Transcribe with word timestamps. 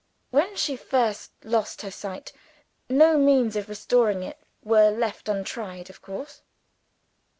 _When 0.31 0.55
she 0.55 0.75
first 0.77 1.29
lost 1.43 1.83
her 1.83 1.91
sight, 1.91 2.33
no 2.89 3.19
means 3.19 3.55
of 3.55 3.69
restoring 3.69 4.23
it 4.23 4.39
were 4.63 4.89
left 4.89 5.29
untried, 5.29 5.91
of 5.91 6.01
course?" 6.01 6.41